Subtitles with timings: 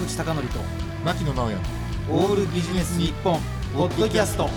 [0.00, 0.40] 口貴教と
[1.04, 1.58] 牧野直哉
[2.10, 3.38] オールビジネス日本
[3.74, 4.48] ポッドキャスト。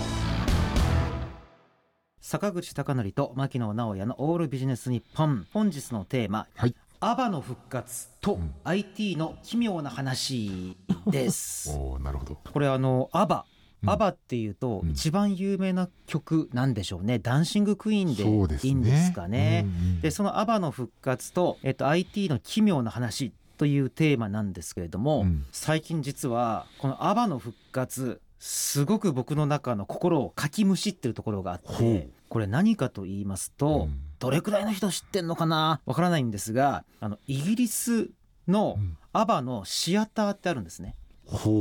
[2.22, 5.46] 坂口貴教と牧野直哉のオールビジネス日本。
[5.52, 6.74] 本日のテーマはい。
[7.00, 8.54] アバの復活とうん。
[8.64, 10.78] IT の奇妙な話
[11.08, 11.70] です。
[11.76, 12.38] おおなるほど。
[12.50, 13.44] これあのアバ。
[13.82, 13.90] うん。
[13.90, 14.92] アバっていうとうん。
[14.92, 19.66] 一番有名な曲なんでしょうね、ダンシングクイーンそうでいいんですかね。
[19.66, 25.44] うんうんでそのアバの復活と、えっと、IT の奇妙な話というテーマなんですけれども、うん。
[25.52, 34.00] 最近実はこのアバの復活すごく僕の中の心をかきむしってるところがあってこれ何かと言いますと、うん。
[34.18, 35.80] どれくらいの人知ってんのかな？
[35.86, 38.10] わからないんですがあのイギリス
[38.48, 38.96] のうん。
[39.12, 40.96] アバのシアターってあるんですね。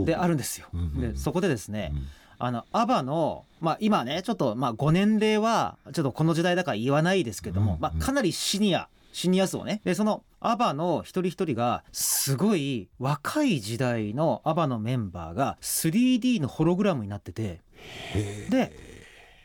[0.06, 0.68] であるんですよ。
[1.00, 2.08] でそこでですね、うん
[2.40, 7.80] あのアバの、まあ、今ねちょっとまあご年齢はちょっとこの時代だから言わないですけども、うん。
[7.80, 9.80] まあ、かなりシニアシニア層ね。
[9.86, 17.62] でそのアバの一人一人がすごい若い時代のアバのメンバーが 3D のホログラムになってて。
[18.50, 18.74] で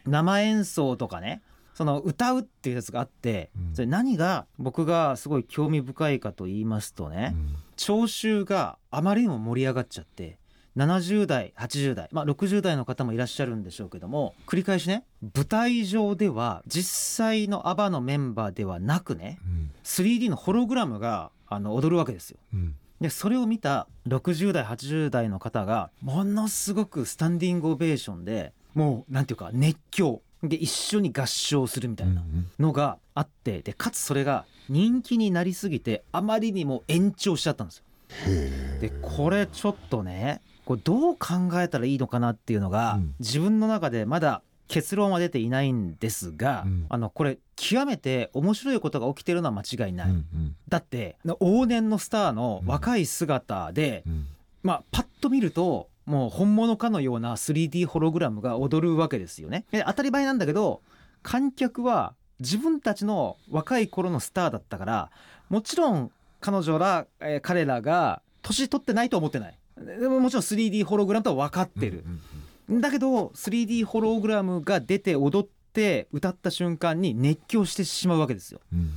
[0.06, 1.42] 生演奏とかね
[1.74, 3.74] その歌うっていうやつがあってうん。
[3.74, 7.56] それ何が僕がすごい興味深いかと言いますとね、うん。
[7.76, 10.38] 聴衆があまりにも盛り上がっちゃって
[10.78, 19.57] 70代80代、まあ、60代の方もいらっしゃるんでしょうけども繰り返しね舞台上では実際のアバのメンバーではなくねうん
[19.88, 22.38] 3D のホログラムがあの踊るわけですよ。
[22.52, 22.76] うん。
[23.00, 30.20] でそれを見た60代80代の方がものすごくスタンディングオベーションでもうなんていうか熱狂。
[30.40, 32.22] で一緒に合唱するみたいな
[32.60, 37.84] のがあってでかつそれが人気になりすぎてあまりにも延長しちゃったんですよ。
[38.28, 43.14] へでこれちょっとねこれどう考えたらいいのかなっていうのが、うん。
[43.18, 54.26] 自分の中でまだ結論は出ていないんですが、うんあのこれ極めて面白いことが起きてるのは間違いない、うんうんだって往年のスターの若い姿で、うん
[54.62, 59.64] まあパッと見るともう本物かのような 3D ホログラムが踊るわけですよね。
[59.70, 60.82] で当たり前なんだけど
[61.22, 65.10] 観客は自分たちの若い頃のスターだったから
[65.48, 66.10] もちろん
[66.40, 69.58] 彼女ら、えー彼らが年取ってないとは思ってない。
[69.76, 72.08] でももちろん 3D ホログラムとは分かってるう。
[72.08, 72.20] ん
[72.70, 78.60] だけど 3D ホログラムが出て踊って歌った瞬間に熱狂してしまうわけですよ。
[78.72, 78.90] うん。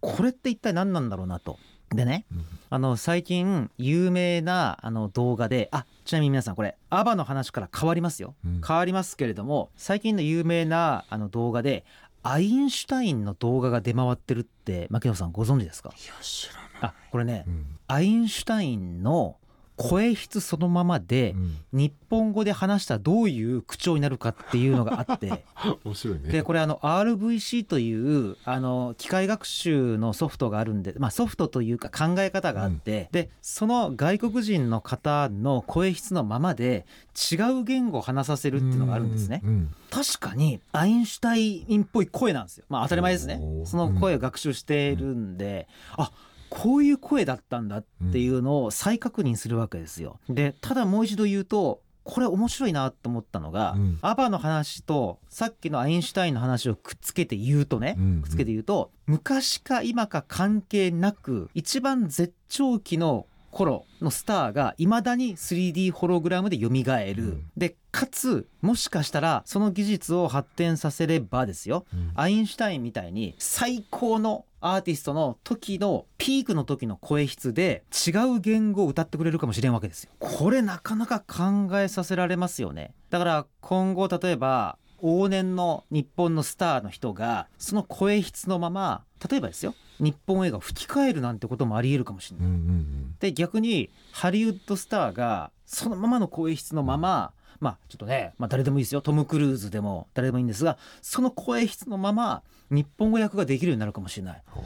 [0.00, 1.58] これって一体何なんだろうなと。
[1.90, 2.44] でねうん。
[2.70, 8.34] あの最近有名なあの動画であちなみに皆さんこれアバの話から変わりますよ。
[8.44, 8.60] うん。
[8.66, 11.84] 変わりますけれども最近の有名なあの動画で
[12.22, 15.90] アインシュタインの動画が出回ってるって牧野さんご存知ですか？
[15.90, 16.62] いや知らない。
[16.80, 17.66] あこれねうん。
[17.88, 19.36] アインシュタインの
[19.76, 21.56] 声質そのままでうん。
[21.72, 25.44] 日本語で話したらどういう口調になるかっていうのがあって。
[25.84, 26.30] 面白いね。
[26.30, 36.86] でこれあの RVC というあの機械学習のソフトがあるんで、まあ、ソフトというか考え方があって、でその外国人の方の声質のままで
[37.30, 39.40] 違う言語を話させるっていうのがあるんですね。
[39.44, 42.64] うんうん確かにアインシュタインっぽい声なんですよ。
[42.68, 43.40] まあ当たり前ですね。
[43.64, 46.10] その声を学習しているんで、あ
[46.50, 50.18] こういう声だったんだっていうのを再確認するわけですよ。
[50.28, 53.98] でただもう一度言うとこれ面白いなと思ったのが、うん。
[54.00, 58.22] アバの話とさっきのアインシュタインの話をくっつけて言うとね、うん。
[58.22, 67.50] くっつけて言うと昔か今か関係なく一番絶頂期の頃のスターがいまだに 3D ホログラムで蘇る、うん。
[67.56, 71.86] でかつもしかしたらその技術を発展させればですよ。
[71.92, 72.12] うん。
[72.14, 80.10] アインシュタインみたいに最高のアーティストの時のピークの時の声質で違う言語を歌ってくれるかもしれんわけですよ。
[80.18, 82.94] これなかなか考えさせられますよね。
[83.10, 92.46] だから今後例えば往年の日本のスターの人がその声質のまま例えばですよ日本映画を吹き替えるなんてこともありえるかもしれない。
[92.48, 104.62] うんうんで逆にハリウッドスターがそのままの声質のまま、まあちょっとね、まあ、誰でもいいですよトム・クルーズでも誰でもいいんですがその声質のまま日本語訳ができるようになるかもしれないうん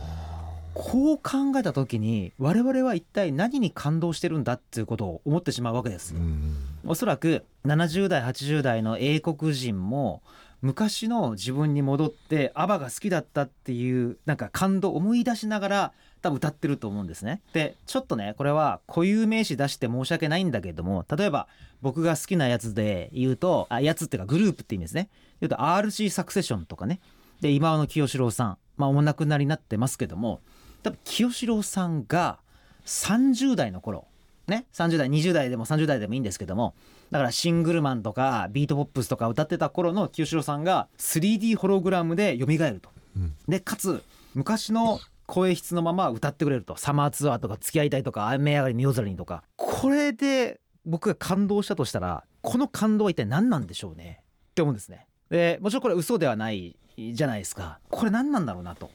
[0.75, 6.21] こう考えた時に我々は一体何に感動してるんだっていうことを思ってしまうわけですよ。
[6.21, 6.57] うん
[6.87, 10.23] おそらく70代80代の英国人も
[10.63, 17.43] 昔の自分に戻ってアバが好きだったっていうなんか感動を思い出しながら多分歌ってると思うんですね。
[17.53, 21.49] でちょっとねこれは固有名詞出して申し訳ないんだけども例えば
[21.83, 25.09] 僕が好きなやつで言うとあやつっていうかグループって意味ですね。
[25.41, 27.01] 言うと RC サクセションとかね
[27.41, 30.41] で今の清志郎さんまあお亡くなりになってますけども
[30.83, 32.39] 多分清志郎さんが
[32.87, 34.07] 30代の頃
[34.47, 36.75] ね30代20代でも30代でもいいんですけども
[37.11, 42.91] だからシングルマンとかビートポップスとか歌ってた頃の清志郎さんが 3D ホログラムで蘇ると。
[43.17, 43.35] うん。
[43.49, 44.03] でかつ
[44.35, 46.77] 昔の声質のまま歌ってくれると。
[46.77, 49.43] サマーツアーとか付き合いたいとか雨上がりの夜空にとか。
[49.57, 57.79] これで僕が感動したとしたらこの感動は一体何なんでしょうねって思うんですねでもちろんこれ嘘ではないじゃないですか。
[57.89, 58.91] これ何なんだろうなと。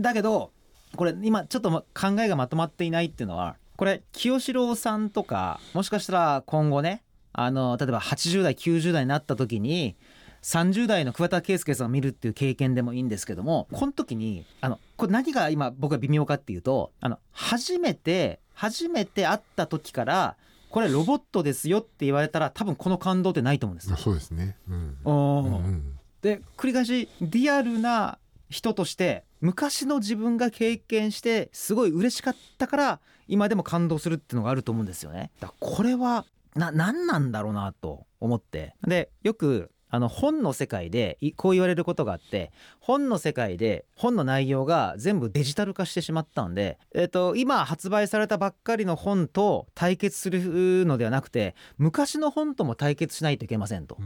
[0.00, 0.50] だけど
[0.96, 1.84] これ今ちょっと考
[2.20, 7.02] えがまとまっていないっていうのはこれ清志郎さんとかもしかしたら今後ね
[7.32, 9.96] あの例えば80代90代になった時に
[10.42, 20.36] 30代の桑田佳祐さんを見るっていう経験でもいいんですけどもこの時にあのこれ何が今僕は微妙かっていうとあの初めて初めて会った時から
[20.70, 23.96] これロボットですよって言われたら多分この感動ってないと思うんですよ。
[23.96, 24.56] そうですね。
[24.68, 24.96] うん。
[25.04, 25.92] うんうん
[26.22, 28.18] で繰り返しリアルな
[28.50, 35.30] 人として昔の自分が経験してすごい嬉しかったから今でも感動するっていうのがあると思うんですよね。
[35.40, 36.24] だこれは
[36.54, 42.50] な何なんだろうなと思ってでよくあの本の世界でいこう言われることがあって
[42.80, 53.98] 本の世界で本の内容が全部デジタル化してしまったんで、えっと今発売されたばっかりの本と対決するのではなくて昔の本とも対決しないといけませんと。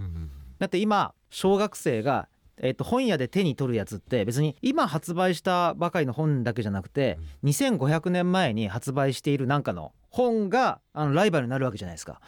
[0.59, 2.29] だって今小学生が、
[2.59, 12.21] えっと本屋で手に取るやつって別に今発売したばかりの本だけじゃなくて2500年前に発売しているなんかの本があのライバルになるわけじゃないですか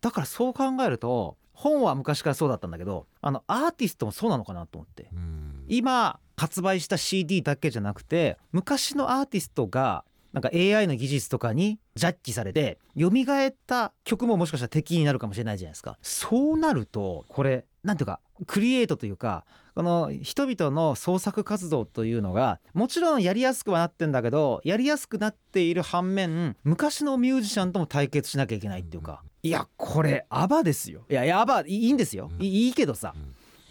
[0.00, 5.08] だからそう考えると本は昔からそうだったんだけどあのアーティストもそうなのかなと思って。
[5.12, 5.64] うん。
[5.68, 15.96] 今発売した CD だけじゃなくて昔のアーティストがなんか AI の技術とかにジャッジされて蘇った曲ももしかしたら敵になるかもしれないじゃないですか。
[16.02, 19.44] そうなるとこれなんていうかクリエイトというか
[19.76, 31.04] この人々の創作活動というのがもちろんやりやすくはなってんだけどやりやすくなっている反面昔のミュージシャンとも対決しなきゃいけないっていうかいやこれアバですよ。
[31.10, 32.30] いやいやアバいいんですよ。
[32.40, 33.14] いいいいけどさ。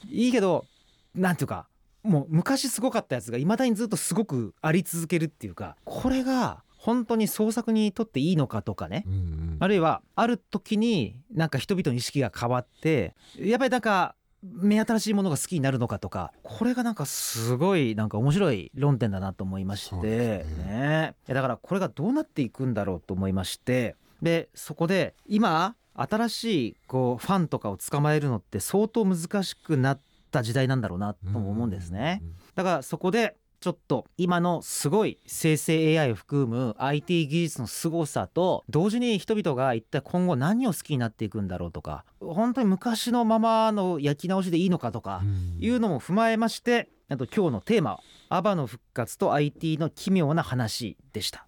[0.07, 0.65] いいけど
[1.15, 1.67] なんていうか
[2.03, 9.03] もう昔すごかったやつがいまだにずっとすごくあり続けるっていうかこれが本当に創作にとっていいのかとかね。
[9.07, 20.45] うんうんあるいはある時になんか人々の意識が変わってやっぱりなんか目新しいものが好きになるのかとかこれがなんかすごいなんか面白い論点だなと思いましてね。
[20.67, 21.15] ね。
[21.27, 29.99] だからこれがどうなっていくんだろうと思いましてでそこで今新しいこうファンとかを捕まえるのって相当難しくなっ
[30.31, 32.23] た時代なんだろうなとも思うんですね。
[32.55, 45.63] だからそこでちょっと今のすごい生成 AI を含む IT 技術の凄さと同時に人々が一体今後何を好きになっていくんだろうとか本当に昔のままの焼き直しでいいのかとかうん。
[45.63, 51.47] いうのも踏まえましてあと今日のテーマ「アバの復活と IT の奇妙な話」でした